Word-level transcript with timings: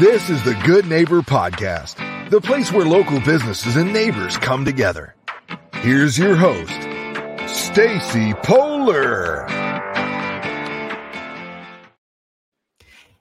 This 0.00 0.28
is 0.28 0.42
the 0.42 0.60
Good 0.66 0.88
Neighbor 0.88 1.22
Podcast, 1.22 2.28
the 2.28 2.40
place 2.40 2.72
where 2.72 2.84
local 2.84 3.20
businesses 3.20 3.76
and 3.76 3.92
neighbors 3.92 4.36
come 4.36 4.64
together. 4.64 5.14
Here's 5.74 6.18
your 6.18 6.34
host, 6.34 6.72
Stacy 7.46 8.34
Polar. 8.42 9.46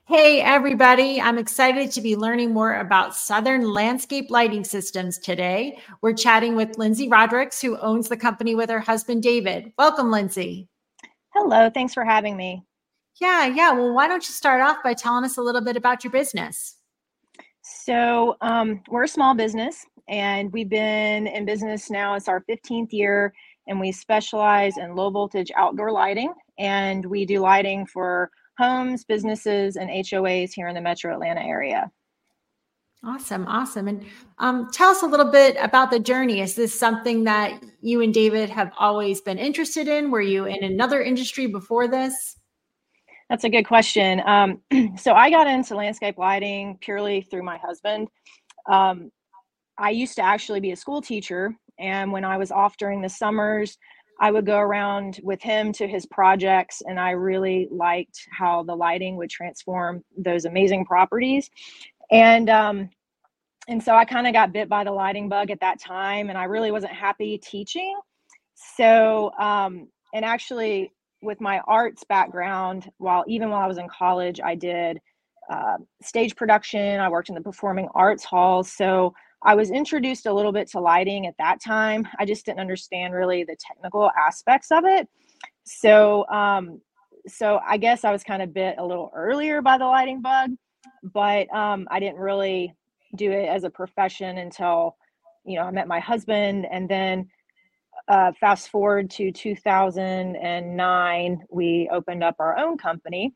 Hey, 0.05 0.41
everybody. 0.41 1.21
I'm 1.21 1.37
excited 1.37 1.91
to 1.91 2.01
be 2.01 2.15
learning 2.15 2.55
more 2.55 2.73
about 2.73 3.15
Southern 3.15 3.71
Landscape 3.71 4.31
Lighting 4.31 4.63
Systems 4.63 5.19
today. 5.19 5.77
We're 6.01 6.13
chatting 6.13 6.55
with 6.55 6.79
Lindsay 6.79 7.07
Rodericks, 7.07 7.61
who 7.61 7.77
owns 7.77 8.09
the 8.09 8.17
company 8.17 8.55
with 8.55 8.71
her 8.71 8.79
husband, 8.79 9.21
David. 9.21 9.73
Welcome, 9.77 10.09
Lindsay. 10.09 10.69
Hello. 11.35 11.69
Thanks 11.69 11.93
for 11.93 12.03
having 12.03 12.35
me. 12.35 12.63
Yeah, 13.21 13.45
yeah. 13.45 13.71
Well, 13.71 13.93
why 13.93 14.07
don't 14.07 14.27
you 14.27 14.33
start 14.33 14.61
off 14.61 14.77
by 14.83 14.93
telling 14.93 15.23
us 15.23 15.37
a 15.37 15.41
little 15.41 15.61
bit 15.61 15.77
about 15.77 16.03
your 16.03 16.11
business? 16.11 16.77
So, 17.61 18.35
um, 18.41 18.81
we're 18.89 19.03
a 19.03 19.07
small 19.07 19.35
business 19.35 19.85
and 20.07 20.51
we've 20.51 20.69
been 20.69 21.27
in 21.27 21.45
business 21.45 21.89
now. 21.89 22.15
It's 22.15 22.27
our 22.27 22.43
15th 22.49 22.91
year, 22.91 23.33
and 23.67 23.79
we 23.79 23.91
specialize 23.91 24.77
in 24.77 24.95
low 24.95 25.09
voltage 25.09 25.51
outdoor 25.55 25.91
lighting. 25.91 26.33
And 26.59 27.05
we 27.05 27.25
do 27.25 27.39
lighting 27.39 27.85
for 27.85 28.29
homes, 28.57 29.03
businesses, 29.05 29.77
and 29.77 29.89
HOAs 29.89 30.51
here 30.53 30.67
in 30.67 30.75
the 30.75 30.81
metro 30.81 31.13
Atlanta 31.13 31.41
area. 31.41 31.89
Awesome, 33.05 33.45
awesome. 33.47 33.87
And 33.89 34.05
um, 34.37 34.69
tell 34.71 34.89
us 34.89 35.03
a 35.03 35.07
little 35.07 35.29
bit 35.29 35.57
about 35.59 35.91
the 35.91 35.99
journey. 35.99 36.39
Is 36.39 36.55
this 36.55 36.77
something 36.77 37.25
that 37.25 37.61
you 37.81 38.01
and 38.01 38.13
David 38.13 38.49
have 38.49 38.71
always 38.77 39.19
been 39.19 39.37
interested 39.37 39.89
in? 39.89 40.09
Were 40.09 40.21
you 40.21 40.45
in 40.45 40.63
another 40.63 41.01
industry 41.01 41.47
before 41.47 41.87
this? 41.87 42.37
That's 43.29 43.43
a 43.43 43.49
good 43.49 43.65
question. 43.65 44.21
Um, 44.25 44.61
so 44.97 45.13
I 45.13 45.29
got 45.29 45.47
into 45.47 45.75
landscape 45.75 46.17
lighting 46.17 46.77
purely 46.81 47.21
through 47.21 47.43
my 47.43 47.57
husband. 47.57 48.07
Um, 48.69 49.11
I 49.77 49.89
used 49.89 50.15
to 50.15 50.21
actually 50.21 50.59
be 50.59 50.71
a 50.71 50.75
school 50.75 51.01
teacher, 51.01 51.53
and 51.79 52.11
when 52.11 52.23
I 52.23 52.37
was 52.37 52.51
off 52.51 52.77
during 52.77 53.01
the 53.01 53.09
summers, 53.09 53.77
I 54.19 54.31
would 54.31 54.45
go 54.45 54.57
around 54.57 55.19
with 55.23 55.41
him 55.41 55.73
to 55.73 55.87
his 55.87 56.05
projects, 56.05 56.81
and 56.85 56.99
I 56.99 57.11
really 57.11 57.67
liked 57.71 58.27
how 58.31 58.63
the 58.63 58.75
lighting 58.75 59.15
would 59.17 59.29
transform 59.29 60.03
those 60.17 60.45
amazing 60.45 60.85
properties. 60.85 61.49
And 62.11 62.49
um, 62.49 62.89
and 63.67 63.81
so 63.81 63.95
I 63.95 64.05
kind 64.05 64.27
of 64.27 64.33
got 64.33 64.53
bit 64.53 64.69
by 64.69 64.83
the 64.83 64.91
lighting 64.91 65.29
bug 65.29 65.49
at 65.49 65.61
that 65.61 65.79
time, 65.79 66.29
and 66.29 66.37
I 66.37 66.43
really 66.43 66.71
wasn't 66.71 66.93
happy 66.93 67.37
teaching. 67.37 67.97
So 68.77 69.31
um, 69.39 69.87
and 70.13 70.23
actually, 70.23 70.91
with 71.23 71.41
my 71.41 71.59
arts 71.67 72.03
background, 72.03 72.91
while 72.97 73.23
even 73.27 73.49
while 73.49 73.61
I 73.61 73.67
was 73.67 73.77
in 73.77 73.87
college, 73.87 74.39
I 74.43 74.55
did 74.55 74.99
uh, 75.49 75.77
stage 76.01 76.35
production. 76.35 76.99
I 76.99 77.09
worked 77.09 77.29
in 77.29 77.35
the 77.35 77.41
performing 77.41 77.87
arts 77.95 78.23
halls, 78.23 78.71
so 78.71 79.13
I 79.43 79.55
was 79.55 79.71
introduced 79.71 80.25
a 80.25 80.33
little 80.33 80.51
bit 80.51 80.69
to 80.71 80.79
lighting 80.79 81.27
at 81.27 81.35
that 81.37 81.61
time. 81.61 82.07
I 82.19 82.25
just 82.25 82.45
didn't 82.45 82.59
understand 82.59 83.13
really 83.13 83.43
the 83.43 83.57
technical 83.59 84.09
aspects 84.17 84.71
of 84.71 84.85
it. 84.85 85.07
So, 85.65 86.25
um, 86.29 86.81
so 87.27 87.59
I 87.65 87.77
guess 87.77 88.03
I 88.03 88.11
was 88.11 88.23
kind 88.23 88.41
of 88.41 88.53
bit 88.53 88.75
a 88.77 88.85
little 88.85 89.11
earlier 89.15 89.61
by 89.61 89.77
the 89.77 89.85
lighting 89.85 90.21
bug, 90.21 90.51
but 91.03 91.53
um, 91.53 91.87
I 91.91 91.99
didn't 91.99 92.19
really 92.19 92.73
do 93.15 93.31
it 93.31 93.47
as 93.47 93.63
a 93.63 93.69
profession 93.69 94.37
until 94.39 94.95
you 95.45 95.57
know 95.57 95.65
I 95.65 95.71
met 95.71 95.87
my 95.87 95.99
husband, 95.99 96.65
and 96.71 96.89
then 96.89 97.27
uh, 98.07 98.31
fast 98.39 98.69
forward 98.69 99.09
to 99.11 99.31
2009, 99.31 101.43
we 101.49 101.89
opened 101.91 102.23
up 102.23 102.35
our 102.39 102.57
own 102.57 102.77
company, 102.77 103.33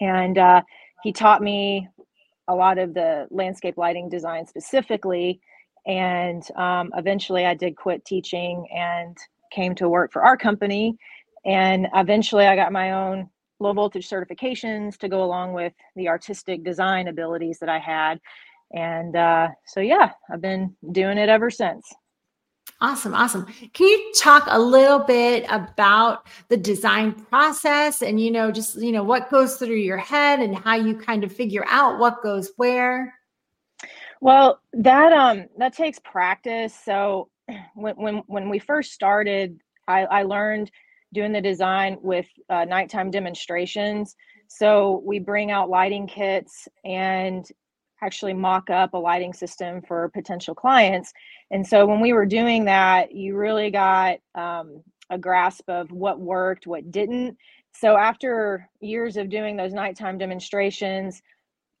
and 0.00 0.38
uh, 0.38 0.62
he 1.02 1.12
taught 1.12 1.42
me 1.42 1.88
a 2.48 2.54
lot 2.54 2.78
of 2.78 2.94
the 2.94 3.26
landscape 3.30 3.76
lighting 3.76 4.08
design 4.08 4.46
specifically. 4.46 5.40
And 5.86 6.42
um, 6.56 6.90
eventually, 6.96 7.46
I 7.46 7.54
did 7.54 7.76
quit 7.76 8.04
teaching 8.04 8.66
and 8.74 9.16
came 9.52 9.74
to 9.76 9.88
work 9.88 10.12
for 10.12 10.24
our 10.24 10.36
company. 10.36 10.96
And 11.44 11.86
eventually, 11.94 12.46
I 12.46 12.56
got 12.56 12.72
my 12.72 12.92
own 12.92 13.28
low 13.60 13.72
voltage 13.72 14.08
certifications 14.08 14.96
to 14.98 15.08
go 15.08 15.22
along 15.22 15.52
with 15.52 15.72
the 15.94 16.08
artistic 16.08 16.64
design 16.64 17.08
abilities 17.08 17.58
that 17.60 17.68
I 17.68 17.78
had. 17.78 18.18
And 18.74 19.14
uh, 19.14 19.48
so, 19.66 19.80
yeah, 19.80 20.12
I've 20.32 20.40
been 20.40 20.74
doing 20.90 21.18
it 21.18 21.28
ever 21.28 21.50
since. 21.50 21.92
Awesome, 22.84 23.14
awesome. 23.14 23.46
Can 23.72 23.86
you 23.86 24.12
talk 24.14 24.44
a 24.46 24.60
little 24.60 24.98
bit 24.98 25.46
about 25.48 26.26
the 26.48 26.56
design 26.58 27.14
process 27.14 28.02
and 28.02 28.20
you 28.20 28.30
know 28.30 28.50
just 28.50 28.76
you 28.76 28.92
know 28.92 29.02
what 29.02 29.30
goes 29.30 29.56
through 29.56 29.76
your 29.76 29.96
head 29.96 30.40
and 30.40 30.54
how 30.54 30.74
you 30.74 30.94
kind 30.94 31.24
of 31.24 31.32
figure 31.32 31.64
out 31.66 31.98
what 31.98 32.22
goes 32.22 32.52
where? 32.58 33.14
Well, 34.20 34.60
that 34.74 35.14
um 35.14 35.46
that 35.56 35.74
takes 35.74 35.98
practice. 35.98 36.78
So 36.84 37.30
when 37.74 37.94
when 37.94 38.16
when 38.26 38.50
we 38.50 38.58
first 38.58 38.92
started, 38.92 39.62
I, 39.88 40.02
I 40.02 40.22
learned 40.24 40.70
doing 41.14 41.32
the 41.32 41.40
design 41.40 41.96
with 42.02 42.26
uh, 42.50 42.66
nighttime 42.66 43.10
demonstrations. 43.10 44.14
So 44.48 45.02
we 45.06 45.20
bring 45.20 45.50
out 45.50 45.70
lighting 45.70 46.06
kits 46.06 46.68
and 46.84 47.50
actually 48.04 48.34
mock 48.34 48.70
up 48.70 48.94
a 48.94 48.98
lighting 48.98 49.32
system 49.32 49.80
for 49.82 50.10
potential 50.10 50.54
clients. 50.54 51.12
And 51.50 51.66
so 51.66 51.86
when 51.86 52.00
we 52.00 52.12
were 52.12 52.26
doing 52.26 52.64
that, 52.66 53.12
you 53.12 53.36
really 53.36 53.70
got 53.70 54.18
um, 54.34 54.82
a 55.10 55.18
grasp 55.18 55.68
of 55.68 55.90
what 55.90 56.20
worked, 56.20 56.66
what 56.66 56.90
didn't. 56.90 57.36
So 57.72 57.96
after 57.96 58.68
years 58.80 59.16
of 59.16 59.30
doing 59.30 59.56
those 59.56 59.72
nighttime 59.72 60.18
demonstrations, 60.18 61.22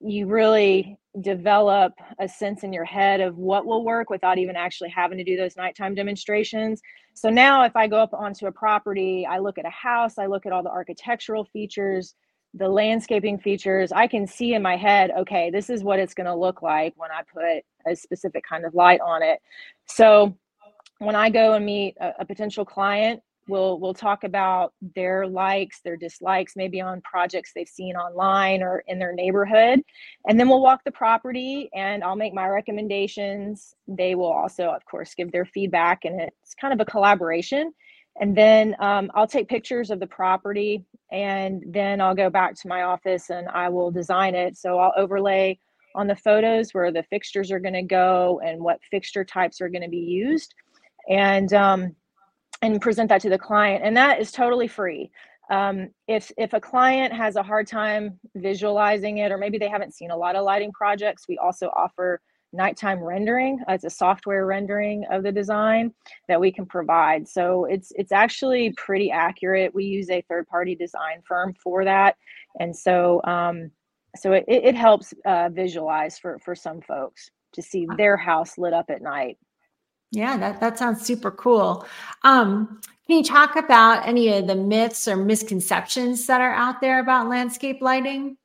you 0.00 0.26
really 0.26 0.98
develop 1.20 1.92
a 2.18 2.28
sense 2.28 2.64
in 2.64 2.72
your 2.72 2.84
head 2.84 3.20
of 3.20 3.36
what 3.38 3.64
will 3.64 3.84
work 3.84 4.10
without 4.10 4.38
even 4.38 4.56
actually 4.56 4.90
having 4.90 5.16
to 5.18 5.24
do 5.24 5.36
those 5.36 5.56
nighttime 5.56 5.94
demonstrations. 5.94 6.80
So 7.14 7.30
now, 7.30 7.64
if 7.64 7.76
I 7.76 7.86
go 7.86 7.98
up 7.98 8.12
onto 8.12 8.46
a 8.46 8.52
property, 8.52 9.24
I 9.24 9.38
look 9.38 9.56
at 9.56 9.64
a 9.64 9.70
house, 9.70 10.18
I 10.18 10.26
look 10.26 10.46
at 10.46 10.52
all 10.52 10.64
the 10.64 10.70
architectural 10.70 11.44
features, 11.44 12.14
the 12.56 12.68
landscaping 12.68 13.38
features, 13.38 13.92
I 13.92 14.06
can 14.06 14.26
see 14.26 14.54
in 14.54 14.62
my 14.62 14.76
head, 14.76 15.10
okay, 15.18 15.50
this 15.50 15.68
is 15.68 15.82
what 15.82 15.98
it's 15.98 16.14
going 16.14 16.26
to 16.26 16.34
look 16.34 16.62
like 16.62 16.94
when 16.96 17.10
I 17.10 17.22
put 17.32 17.64
a 17.90 17.96
specific 17.96 18.44
kind 18.48 18.64
of 18.64 18.74
light 18.74 19.00
on 19.00 19.22
it. 19.22 19.40
So 19.86 20.36
when 20.98 21.16
I 21.16 21.30
go 21.30 21.54
and 21.54 21.66
meet 21.66 21.96
a, 22.00 22.12
a 22.20 22.24
potential 22.24 22.64
client, 22.64 23.20
we'll 23.48 23.78
we'll 23.78 23.94
talk 23.94 24.24
about 24.24 24.72
their 24.94 25.26
likes, 25.26 25.80
their 25.82 25.96
dislikes, 25.96 26.54
maybe 26.56 26.80
on 26.80 27.00
projects 27.02 27.52
they've 27.54 27.68
seen 27.68 27.96
online 27.96 28.62
or 28.62 28.84
in 28.86 28.98
their 28.98 29.12
neighborhood, 29.12 29.80
and 30.28 30.38
then 30.38 30.48
we'll 30.48 30.62
walk 30.62 30.82
the 30.84 30.92
property 30.92 31.68
and 31.74 32.02
I'll 32.02 32.16
make 32.16 32.34
my 32.34 32.48
recommendations. 32.48 33.74
They 33.86 34.14
will 34.14 34.32
also, 34.32 34.68
of 34.68 34.84
course, 34.86 35.14
give 35.14 35.32
their 35.32 35.44
feedback, 35.44 36.04
and 36.04 36.20
it's 36.20 36.54
kind 36.54 36.72
of 36.72 36.80
a 36.80 36.90
collaboration. 36.90 37.72
And 38.20 38.36
then 38.36 38.76
um, 38.78 39.10
I'll 39.14 39.26
take 39.26 39.48
pictures 39.48 39.90
of 39.90 39.98
the 39.98 40.06
property 40.06 40.84
and 41.10 41.64
then 41.66 42.00
I'll 42.00 42.14
go 42.14 42.30
back 42.30 42.54
to 42.60 42.68
my 42.68 42.82
office 42.82 43.30
and 43.30 43.48
I 43.48 43.68
will 43.68 43.90
design 43.90 44.34
it. 44.34 44.56
So 44.56 44.78
I'll 44.78 44.92
overlay 44.96 45.58
on 45.94 46.06
the 46.06 46.16
photos 46.16 46.72
where 46.72 46.90
the 46.90 47.02
fixtures 47.04 47.50
are 47.50 47.60
going 47.60 47.74
to 47.74 47.82
go 47.82 48.40
and 48.44 48.60
what 48.60 48.80
fixture 48.90 49.24
types 49.24 49.60
are 49.60 49.68
going 49.68 49.82
to 49.82 49.88
be 49.88 49.96
used 49.96 50.54
and 51.08 51.52
um, 51.52 51.94
and 52.62 52.80
present 52.80 53.08
that 53.08 53.20
to 53.20 53.28
the 53.28 53.38
client 53.38 53.84
and 53.84 53.96
that 53.96 54.20
is 54.20 54.32
totally 54.32 54.66
free 54.66 55.10
um, 55.50 55.88
if 56.08 56.32
if 56.36 56.52
a 56.52 56.60
client 56.60 57.12
has 57.12 57.36
a 57.36 57.42
hard 57.42 57.66
time 57.66 58.18
visualizing 58.34 59.18
it 59.18 59.30
or 59.30 59.38
maybe 59.38 59.58
they 59.58 59.68
haven't 59.68 59.94
seen 59.94 60.10
a 60.10 60.16
lot 60.16 60.34
of 60.34 60.44
lighting 60.44 60.72
projects 60.72 61.26
we 61.28 61.38
also 61.38 61.68
offer 61.76 62.20
nighttime 62.54 63.00
rendering. 63.00 63.60
It's 63.68 63.84
a 63.84 63.90
software 63.90 64.46
rendering 64.46 65.04
of 65.10 65.22
the 65.22 65.32
design 65.32 65.92
that 66.28 66.40
we 66.40 66.52
can 66.52 66.66
provide. 66.66 67.28
So 67.28 67.64
it's 67.66 67.92
it's 67.96 68.12
actually 68.12 68.72
pretty 68.72 69.10
accurate. 69.10 69.74
We 69.74 69.84
use 69.84 70.10
a 70.10 70.24
third 70.28 70.46
party 70.46 70.74
design 70.74 71.22
firm 71.26 71.54
for 71.62 71.84
that, 71.84 72.16
and 72.60 72.74
so 72.74 73.20
um, 73.24 73.70
so 74.16 74.32
it, 74.32 74.44
it 74.46 74.74
helps 74.74 75.12
uh, 75.26 75.48
visualize 75.52 76.18
for 76.18 76.38
for 76.38 76.54
some 76.54 76.80
folks 76.80 77.30
to 77.52 77.62
see 77.62 77.86
their 77.96 78.16
house 78.16 78.58
lit 78.58 78.72
up 78.72 78.90
at 78.90 79.02
night. 79.02 79.38
Yeah, 80.10 80.36
that 80.36 80.60
that 80.60 80.78
sounds 80.78 81.02
super 81.02 81.30
cool. 81.30 81.86
Um, 82.22 82.80
can 83.06 83.18
you 83.18 83.24
talk 83.24 83.56
about 83.56 84.06
any 84.06 84.32
of 84.38 84.46
the 84.46 84.54
myths 84.54 85.08
or 85.08 85.16
misconceptions 85.16 86.26
that 86.26 86.40
are 86.40 86.54
out 86.54 86.80
there 86.80 87.00
about 87.00 87.28
landscape 87.28 87.82
lighting? 87.82 88.36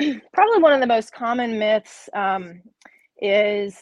probably 0.32 0.58
one 0.60 0.72
of 0.72 0.80
the 0.80 0.86
most 0.86 1.12
common 1.12 1.58
myths 1.58 2.08
um, 2.14 2.60
is 3.20 3.78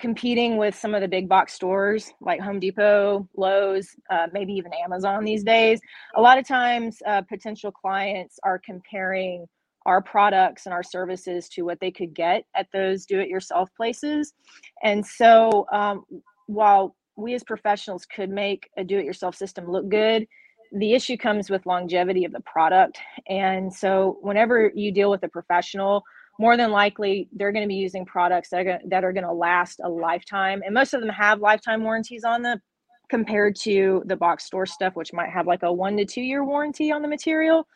competing 0.00 0.56
with 0.56 0.74
some 0.74 0.94
of 0.94 1.00
the 1.00 1.08
big 1.08 1.28
box 1.28 1.52
stores 1.52 2.12
like 2.20 2.40
Home 2.40 2.58
Depot, 2.58 3.28
Lowe's, 3.36 3.88
uh, 4.10 4.26
maybe 4.32 4.52
even 4.52 4.72
Amazon 4.84 5.24
these 5.24 5.44
days. 5.44 5.80
A 6.16 6.20
lot 6.20 6.38
of 6.38 6.46
times, 6.46 6.98
uh, 7.06 7.22
potential 7.22 7.70
clients 7.70 8.38
are 8.42 8.60
comparing 8.64 9.46
our 9.86 10.02
products 10.02 10.66
and 10.66 10.72
our 10.72 10.82
services 10.82 11.48
to 11.50 11.62
what 11.62 11.78
they 11.80 11.92
could 11.92 12.12
get 12.12 12.44
at 12.56 12.66
those 12.72 13.06
do 13.06 13.20
it 13.20 13.28
yourself 13.28 13.70
places. 13.76 14.34
And 14.82 15.06
so, 15.06 15.66
um, 15.72 16.04
while 16.46 16.96
we 17.16 17.34
as 17.34 17.44
professionals 17.44 18.04
could 18.04 18.28
make 18.28 18.68
a 18.76 18.84
do 18.84 18.98
it 18.98 19.04
yourself 19.04 19.36
system 19.36 19.70
look 19.70 19.88
good, 19.88 20.26
the 20.72 20.94
issue 20.94 21.16
comes 21.16 21.50
with 21.50 21.66
longevity 21.66 22.24
of 22.24 22.32
the 22.32 22.40
product. 22.40 22.98
And 23.28 23.72
so 23.72 24.18
whenever 24.20 24.70
you 24.74 24.92
deal 24.92 25.10
with 25.10 25.22
a 25.22 25.28
professional, 25.28 26.02
more 26.38 26.56
than 26.56 26.70
likely 26.70 27.28
they're 27.32 27.52
going 27.52 27.64
to 27.64 27.68
be 27.68 27.74
using 27.74 28.04
products 28.04 28.50
that 28.50 28.66
are 28.66 28.80
that 28.88 29.04
are 29.04 29.12
going 29.12 29.24
to 29.24 29.32
last 29.32 29.80
a 29.82 29.88
lifetime. 29.88 30.62
And 30.64 30.74
most 30.74 30.94
of 30.94 31.00
them 31.00 31.10
have 31.10 31.40
lifetime 31.40 31.82
warranties 31.82 32.24
on 32.24 32.42
them 32.42 32.60
compared 33.08 33.56
to 33.56 34.02
the 34.06 34.16
box 34.16 34.44
store 34.44 34.66
stuff 34.66 34.96
which 34.96 35.12
might 35.12 35.30
have 35.30 35.46
like 35.46 35.62
a 35.62 35.72
1 35.72 35.96
to 35.96 36.04
2 36.04 36.20
year 36.20 36.44
warranty 36.44 36.90
on 36.90 37.02
the 37.02 37.08
material. 37.08 37.66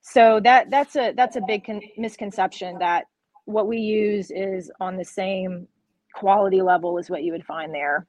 So 0.00 0.40
that 0.40 0.70
that's 0.70 0.96
a 0.96 1.12
that's 1.12 1.36
a 1.36 1.42
big 1.46 1.64
con- 1.64 1.82
misconception 1.96 2.78
that 2.78 3.04
what 3.44 3.66
we 3.66 3.78
use 3.78 4.30
is 4.30 4.70
on 4.80 4.96
the 4.96 5.04
same 5.04 5.68
quality 6.14 6.62
level 6.62 6.98
as 6.98 7.10
what 7.10 7.22
you 7.22 7.32
would 7.32 7.44
find 7.44 7.72
there 7.74 8.06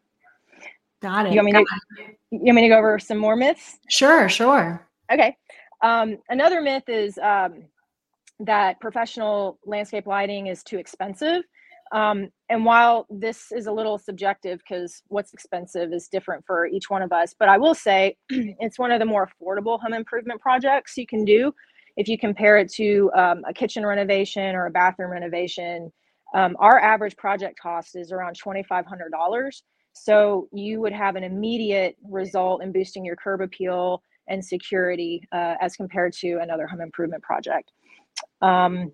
got 1.01 1.25
it 1.25 1.33
you 1.33 1.37
want 1.37 1.45
me, 1.45 1.51
to, 1.53 1.65
you 2.31 2.39
want 2.39 2.55
me 2.55 2.61
to 2.63 2.67
go 2.69 2.77
over 2.77 2.99
some 2.99 3.17
more 3.17 3.35
myths 3.35 3.77
sure 3.89 4.27
sure 4.29 4.87
okay 5.11 5.35
um, 5.81 6.17
another 6.29 6.61
myth 6.61 6.83
is 6.87 7.17
um, 7.19 7.63
that 8.39 8.79
professional 8.79 9.59
landscape 9.65 10.07
lighting 10.07 10.47
is 10.47 10.63
too 10.63 10.77
expensive. 10.77 11.43
Um, 11.91 12.29
and 12.49 12.65
while 12.65 13.07
this 13.09 13.51
is 13.51 13.65
a 13.65 13.71
little 13.71 13.97
subjective 13.97 14.59
because 14.59 15.01
what's 15.07 15.33
expensive 15.33 15.91
is 15.91 16.07
different 16.07 16.45
for 16.45 16.67
each 16.67 16.89
one 16.89 17.01
of 17.01 17.11
us, 17.11 17.33
but 17.37 17.49
I 17.49 17.57
will 17.57 17.73
say 17.73 18.15
it's 18.29 18.77
one 18.77 18.91
of 18.91 18.99
the 18.99 19.05
more 19.05 19.27
affordable 19.27 19.79
home 19.79 19.93
improvement 19.93 20.39
projects 20.39 20.97
you 20.97 21.07
can 21.07 21.25
do. 21.25 21.53
If 21.97 22.07
you 22.07 22.17
compare 22.17 22.57
it 22.57 22.71
to 22.73 23.11
um, 23.15 23.41
a 23.47 23.53
kitchen 23.53 23.85
renovation 23.85 24.55
or 24.55 24.67
a 24.67 24.71
bathroom 24.71 25.11
renovation, 25.11 25.91
um, 26.35 26.55
our 26.59 26.79
average 26.79 27.17
project 27.17 27.57
cost 27.59 27.95
is 27.95 28.11
around 28.11 28.37
$2,500. 28.39 29.61
So 29.93 30.47
you 30.51 30.79
would 30.81 30.93
have 30.93 31.15
an 31.15 31.23
immediate 31.23 31.97
result 32.03 32.63
in 32.63 32.71
boosting 32.71 33.03
your 33.03 33.15
curb 33.15 33.41
appeal 33.41 34.01
and 34.27 34.43
security 34.43 35.27
uh, 35.31 35.55
as 35.59 35.75
compared 35.75 36.13
to 36.13 36.39
another 36.41 36.67
home 36.67 36.81
improvement 36.81 37.23
project. 37.23 37.71
Um, 38.41 38.91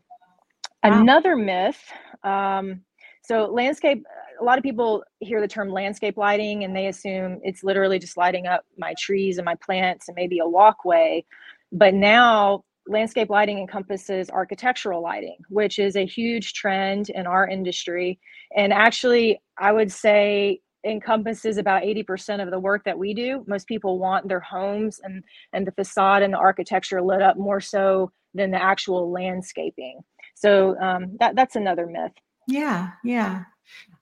wow. 0.83 1.01
Another 1.01 1.35
myth. 1.35 1.81
Um, 2.23 2.81
so 3.23 3.45
landscape. 3.45 4.03
A 4.39 4.43
lot 4.43 4.57
of 4.57 4.63
people 4.63 5.03
hear 5.19 5.39
the 5.39 5.47
term 5.47 5.69
landscape 5.69 6.17
lighting 6.17 6.65
and 6.65 6.75
they 6.75 6.87
assume 6.87 7.39
it's 7.41 7.63
literally 7.63 7.99
just 7.99 8.17
lighting 8.17 8.47
up 8.47 8.65
my 8.77 8.93
trees 8.99 9.37
and 9.37 9.45
my 9.45 9.55
plants 9.55 10.09
and 10.09 10.15
maybe 10.15 10.39
a 10.39 10.47
walkway. 10.47 11.23
But 11.71 11.93
now 11.93 12.65
landscape 12.87 13.29
lighting 13.29 13.57
encompasses 13.57 14.29
architectural 14.29 15.01
lighting, 15.01 15.37
which 15.49 15.79
is 15.79 15.95
a 15.95 16.05
huge 16.05 16.53
trend 16.53 17.09
in 17.09 17.25
our 17.25 17.47
industry. 17.47 18.19
And 18.55 18.73
actually, 18.73 19.41
I 19.57 19.71
would 19.71 19.91
say 19.91 20.59
encompasses 20.85 21.57
about 21.57 21.83
80% 21.83 22.41
of 22.41 22.51
the 22.51 22.59
work 22.59 22.83
that 22.85 22.97
we 22.97 23.13
do. 23.13 23.43
Most 23.47 23.67
people 23.67 23.99
want 23.99 24.27
their 24.27 24.39
homes 24.39 25.01
and, 25.03 25.23
and 25.53 25.65
the 25.65 25.71
facade 25.71 26.23
and 26.23 26.33
the 26.33 26.37
architecture 26.37 27.01
lit 27.01 27.21
up 27.21 27.37
more 27.37 27.59
so 27.59 28.11
than 28.33 28.51
the 28.51 28.61
actual 28.61 29.11
landscaping. 29.11 30.01
So 30.35 30.79
um, 30.79 31.15
that 31.19 31.35
that's 31.35 31.55
another 31.55 31.87
myth. 31.87 32.11
Yeah, 32.47 32.91
yeah. 33.03 33.43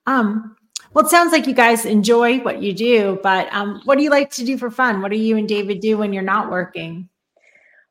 Um, 0.08 0.56
well, 0.94 1.06
it 1.06 1.10
sounds 1.10 1.32
like 1.32 1.48
you 1.48 1.54
guys 1.54 1.86
enjoy 1.86 2.40
what 2.40 2.62
you 2.62 2.74
do, 2.74 3.20
but 3.24 3.52
um, 3.54 3.82
what 3.86 3.98
do 3.98 4.04
you 4.04 4.10
like 4.10 4.30
to 4.32 4.46
do 4.46 4.58
for 4.58 4.70
fun? 4.70 5.02
What 5.02 5.12
do 5.12 5.18
you 5.18 5.38
and 5.38 5.48
David 5.48 5.80
do 5.80 5.98
when 5.98 6.14
you're 6.14 6.24
not 6.24 6.52
working? 6.52 7.10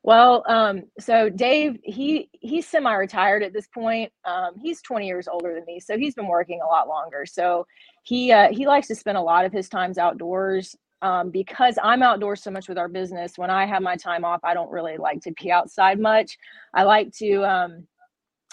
Well, 0.03 0.43
um, 0.47 0.83
so 0.99 1.29
Dave, 1.29 1.79
he 1.83 2.29
he's 2.41 2.67
semi-retired 2.67 3.41
at 3.41 3.53
this 3.53 3.67
point. 3.67 4.11
Um, 4.25 4.51
he's 4.61 4.81
20 4.81 5.07
years 5.07 5.29
older 5.29 5.53
than 5.53 5.63
me, 5.65 5.79
so 5.79 5.97
he's 5.97 6.13
been 6.13 6.27
working 6.27 6.59
a 6.61 6.67
lot 6.67 6.89
longer. 6.89 7.25
So 7.25 7.65
he 8.03 8.31
uh, 8.31 8.49
he 8.51 8.67
likes 8.67 8.87
to 8.89 8.95
spend 8.95 9.17
a 9.17 9.21
lot 9.21 9.45
of 9.45 9.53
his 9.53 9.69
times 9.69 9.97
outdoors 9.97 10.75
um, 11.01 11.29
because 11.31 11.77
I'm 11.81 12.03
outdoors 12.03 12.43
so 12.43 12.51
much 12.51 12.67
with 12.69 12.77
our 12.77 12.89
business, 12.89 13.37
when 13.37 13.49
I 13.49 13.65
have 13.65 13.81
my 13.81 13.95
time 13.97 14.25
off, 14.25 14.41
I 14.43 14.53
don't 14.53 14.71
really 14.71 14.97
like 14.97 15.21
to 15.21 15.31
be 15.41 15.51
outside 15.51 15.99
much. 15.99 16.37
I 16.73 16.83
like 16.83 17.11
to 17.19 17.43
um, 17.45 17.87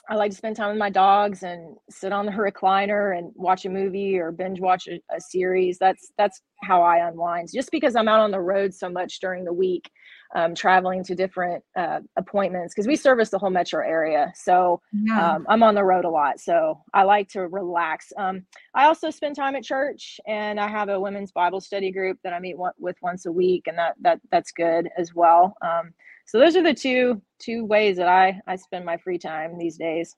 I 0.08 0.16
like 0.16 0.32
to 0.32 0.36
spend 0.36 0.56
time 0.56 0.70
with 0.70 0.78
my 0.78 0.90
dogs 0.90 1.44
and 1.44 1.76
sit 1.90 2.12
on 2.12 2.26
the 2.26 2.32
recliner 2.34 3.16
and 3.16 3.32
watch 3.36 3.64
a 3.64 3.70
movie 3.70 4.18
or 4.18 4.32
binge 4.32 4.60
watch 4.60 4.88
a, 4.88 5.00
a 5.14 5.20
series. 5.20 5.78
That's 5.78 6.12
that's 6.18 6.42
how 6.62 6.82
I 6.82 7.08
unwind. 7.08 7.48
Just 7.54 7.70
because 7.70 7.96
I'm 7.96 8.08
out 8.08 8.20
on 8.20 8.32
the 8.32 8.40
road 8.40 8.74
so 8.74 8.88
much 8.88 9.20
during 9.20 9.44
the 9.44 9.52
week, 9.52 9.90
um, 10.34 10.54
traveling 10.54 11.02
to 11.04 11.14
different 11.14 11.62
uh, 11.76 12.00
appointments 12.16 12.74
because 12.74 12.86
we 12.86 12.96
service 12.96 13.30
the 13.30 13.38
whole 13.38 13.50
metro 13.50 13.84
area. 13.84 14.32
So 14.34 14.80
yeah. 14.92 15.34
um, 15.34 15.46
I'm 15.48 15.62
on 15.62 15.74
the 15.74 15.84
road 15.84 16.04
a 16.04 16.10
lot. 16.10 16.40
So 16.40 16.80
I 16.94 17.02
like 17.02 17.28
to 17.30 17.48
relax. 17.48 18.12
Um, 18.16 18.44
I 18.74 18.84
also 18.84 19.10
spend 19.10 19.36
time 19.36 19.56
at 19.56 19.64
church, 19.64 20.20
and 20.26 20.60
I 20.60 20.68
have 20.68 20.88
a 20.88 21.00
women's 21.00 21.32
Bible 21.32 21.60
study 21.60 21.90
group 21.90 22.18
that 22.22 22.32
I 22.32 22.38
meet 22.38 22.58
one, 22.58 22.72
with 22.78 22.96
once 23.02 23.26
a 23.26 23.32
week, 23.32 23.66
and 23.66 23.76
that 23.78 23.96
that 24.02 24.20
that's 24.30 24.52
good 24.52 24.88
as 24.96 25.14
well. 25.14 25.54
Um, 25.62 25.92
so 26.26 26.38
those 26.38 26.56
are 26.56 26.62
the 26.62 26.74
two 26.74 27.20
two 27.38 27.64
ways 27.64 27.96
that 27.96 28.08
I 28.08 28.40
I 28.46 28.56
spend 28.56 28.84
my 28.84 28.96
free 28.98 29.18
time 29.18 29.58
these 29.58 29.76
days. 29.76 30.16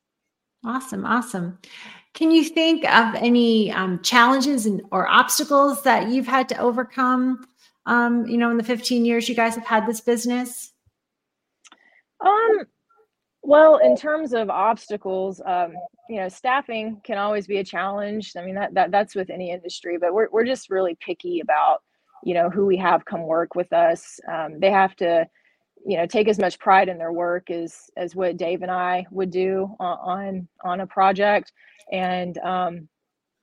Awesome, 0.65 1.05
awesome. 1.05 1.59
Can 2.15 2.31
you 2.31 2.45
think 2.45 2.85
of 2.85 3.15
any 3.15 3.73
um, 3.73 4.01
challenges 4.03 4.67
and, 4.67 4.83
or 4.93 5.09
obstacles 5.09 5.83
that 5.83 6.11
you've 6.11 6.27
had 6.27 6.49
to 6.51 6.59
overcome 6.59 7.47
um, 7.87 8.27
you 8.27 8.39
know, 8.39 8.51
in 8.51 8.57
the 8.57 8.65
15 8.65 9.05
years 9.05 9.29
you 9.29 9.35
guys 9.35 9.55
have 9.55 9.67
had 9.67 9.87
this 9.87 10.01
business? 10.01 10.73
Um, 12.21 12.67
well, 13.43 13.79
in 13.79 13.97
terms 13.97 14.33
of 14.33 14.51
obstacles, 14.51 15.41
um, 15.45 15.75
you 16.09 16.17
know, 16.17 16.29
staffing 16.29 17.01
can 17.03 17.19
always 17.19 17.47
be 17.47 17.59
a 17.59 17.65
challenge. 17.65 18.33
I 18.37 18.45
mean, 18.45 18.55
that, 18.55 18.75
that 18.75 18.93
that's 18.93 19.17
with 19.17 19.31
any 19.31 19.51
industry, 19.51 19.99
but 20.01 20.15
we're, 20.15 20.29
we're 20.31 20.45
just 20.45 20.71
really 20.71 20.97
picky 21.01 21.41
about, 21.41 21.83
you 22.23 22.35
know, 22.35 22.49
who 22.49 22.67
we 22.67 22.77
have 22.77 23.05
come 23.05 23.27
work 23.27 23.57
with 23.57 23.73
us. 23.73 24.21
Um, 24.31 24.61
they 24.61 24.71
have 24.71 24.95
to, 24.97 25.27
you 25.85 25.97
know, 25.97 26.07
take 26.07 26.29
as 26.29 26.39
much 26.39 26.61
pride 26.61 26.89
in 26.89 26.99
their 26.99 27.13
work 27.13 27.51
as, 27.51 27.91
as 27.97 28.15
what 28.15 28.37
Dave 28.37 28.63
and 28.63 28.71
I 28.71 29.07
would 29.11 29.31
do 29.31 29.75
on, 29.81 29.99
on, 29.99 30.49
on 30.65 30.81
a 30.81 30.87
project. 30.87 31.53
And, 31.91 32.39
um, 32.39 32.89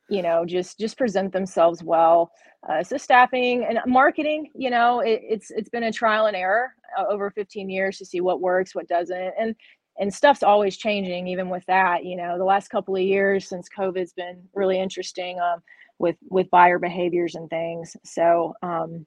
you 0.09 0.21
know 0.21 0.45
just 0.45 0.79
just 0.79 0.97
present 0.97 1.31
themselves 1.31 1.83
well 1.83 2.31
uh, 2.69 2.83
so 2.83 2.97
staffing 2.97 3.65
and 3.65 3.79
marketing 3.87 4.49
you 4.55 4.69
know 4.69 4.99
it, 4.99 5.21
it's 5.23 5.51
it's 5.51 5.69
been 5.69 5.83
a 5.83 5.91
trial 5.91 6.25
and 6.25 6.35
error 6.35 6.73
uh, 6.97 7.05
over 7.09 7.29
15 7.31 7.69
years 7.69 7.97
to 7.97 8.05
see 8.05 8.21
what 8.21 8.41
works 8.41 8.75
what 8.75 8.87
doesn't 8.87 9.33
and 9.39 9.55
and 9.99 10.13
stuff's 10.13 10.43
always 10.43 10.77
changing 10.77 11.27
even 11.27 11.49
with 11.49 11.63
that 11.67 12.05
you 12.05 12.15
know 12.15 12.37
the 12.37 12.43
last 12.43 12.69
couple 12.69 12.95
of 12.95 13.01
years 13.01 13.47
since 13.47 13.69
covid's 13.69 14.13
been 14.13 14.41
really 14.53 14.79
interesting 14.79 15.39
um, 15.39 15.61
with 15.99 16.15
with 16.29 16.49
buyer 16.49 16.79
behaviors 16.79 17.35
and 17.35 17.49
things 17.49 17.95
so 18.03 18.53
um 18.63 19.05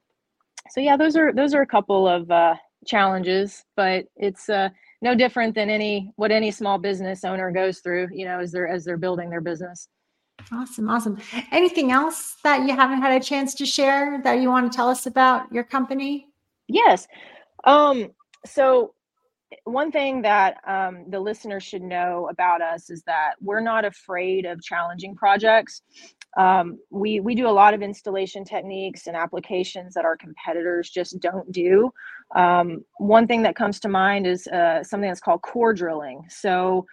so 0.69 0.79
yeah 0.79 0.95
those 0.97 1.15
are 1.15 1.33
those 1.33 1.53
are 1.53 1.61
a 1.61 1.67
couple 1.67 2.07
of 2.07 2.29
uh 2.31 2.55
challenges 2.85 3.63
but 3.75 4.05
it's 4.17 4.49
uh 4.49 4.69
no 5.01 5.15
different 5.15 5.55
than 5.55 5.69
any 5.69 6.11
what 6.17 6.31
any 6.31 6.51
small 6.51 6.77
business 6.77 7.23
owner 7.23 7.51
goes 7.51 7.79
through 7.79 8.07
you 8.11 8.25
know 8.25 8.39
as 8.39 8.51
they're 8.51 8.67
as 8.67 8.83
they're 8.85 8.97
building 8.97 9.29
their 9.29 9.41
business 9.41 9.87
Awesome. 10.51 10.89
Awesome. 10.89 11.17
Anything 11.51 11.91
else 11.91 12.37
that 12.43 12.67
you 12.67 12.75
haven't 12.75 13.01
had 13.01 13.19
a 13.19 13.23
chance 13.23 13.53
to 13.55 13.65
share 13.65 14.21
that 14.23 14.41
you 14.41 14.49
want 14.49 14.71
to 14.71 14.75
tell 14.75 14.89
us 14.89 15.05
about 15.05 15.51
your 15.51 15.63
company? 15.63 16.27
Yes. 16.67 17.07
Um, 17.63 18.09
so, 18.45 18.93
one 19.65 19.91
thing 19.91 20.23
that 20.23 20.57
um, 20.67 21.05
the 21.09 21.19
listeners 21.19 21.63
should 21.63 21.83
know 21.83 22.27
about 22.31 22.61
us 22.61 22.89
is 22.89 23.03
that 23.03 23.33
we're 23.39 23.61
not 23.61 23.85
afraid 23.85 24.45
of 24.45 24.61
challenging 24.63 25.15
projects. 25.15 25.83
Um, 26.37 26.79
we 26.89 27.19
we 27.19 27.35
do 27.35 27.47
a 27.47 27.51
lot 27.51 27.75
of 27.75 27.83
installation 27.83 28.43
techniques 28.43 29.05
and 29.05 29.15
applications 29.15 29.93
that 29.93 30.05
our 30.05 30.17
competitors 30.17 30.89
just 30.89 31.19
don't 31.19 31.51
do. 31.51 31.91
Um, 32.35 32.83
one 32.97 33.27
thing 33.27 33.43
that 33.43 33.55
comes 33.55 33.79
to 33.81 33.89
mind 33.89 34.25
is 34.25 34.47
uh, 34.47 34.83
something 34.83 35.07
that's 35.07 35.21
called 35.21 35.43
core 35.43 35.73
drilling. 35.73 36.23
So 36.29 36.87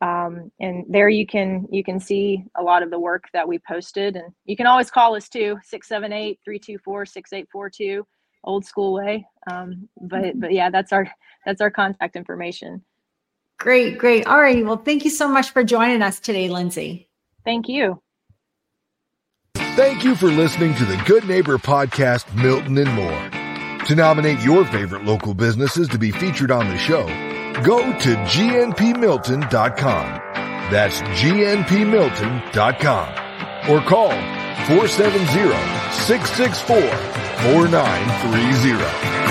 Um, 0.00 0.50
and 0.60 0.84
there 0.88 1.08
you 1.08 1.24
can 1.26 1.66
you 1.70 1.84
can 1.84 2.00
see 2.00 2.44
a 2.56 2.62
lot 2.62 2.82
of 2.82 2.90
the 2.90 2.98
work 2.98 3.24
that 3.32 3.48
we 3.48 3.60
posted. 3.60 4.16
And 4.16 4.34
you 4.44 4.56
can 4.56 4.66
always 4.66 4.90
call 4.90 5.14
us 5.14 5.28
too 5.28 5.56
678-324-6842 5.72 8.02
old 8.44 8.66
school 8.66 8.92
way. 8.92 9.24
Um, 9.50 9.88
but 10.00 10.38
but 10.38 10.52
yeah 10.52 10.68
that's 10.68 10.92
our 10.92 11.08
that's 11.46 11.60
our 11.60 11.70
contact 11.70 12.16
information. 12.16 12.82
Great 13.58 13.98
great. 13.98 14.26
All 14.26 14.40
right 14.40 14.64
well 14.64 14.76
thank 14.76 15.04
you 15.04 15.10
so 15.10 15.28
much 15.28 15.50
for 15.50 15.62
joining 15.64 16.02
us 16.02 16.18
today 16.20 16.50
lindsay. 16.50 17.08
Thank 17.44 17.68
you. 17.68 18.02
Thank 19.56 20.04
you 20.04 20.16
for 20.16 20.26
listening 20.26 20.74
to 20.74 20.84
the 20.84 21.02
good 21.06 21.26
neighbor 21.26 21.56
podcast 21.56 22.34
milton 22.34 22.76
and 22.78 22.92
more 22.92 23.30
to 23.86 23.94
nominate 23.94 24.40
your 24.40 24.64
favorite 24.64 25.04
local 25.04 25.34
businesses 25.34 25.88
to 25.88 25.98
be 25.98 26.10
featured 26.10 26.50
on 26.50 26.68
the 26.68 26.78
show 26.78 27.04
go 27.62 27.78
to 28.00 28.16
gnpmilton.com. 28.16 30.20
That's 30.70 31.00
gnpmilton.com. 31.02 33.08
Or 33.70 33.80
call 33.82 34.10
470 34.66 35.24
664 35.92 36.80
4930. 36.80 39.23